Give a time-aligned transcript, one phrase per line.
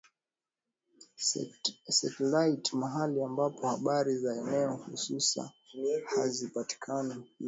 [1.97, 5.51] setilaiti Mahali ambapo habari za eneo hususa
[6.15, 7.29] hazipatikani hizi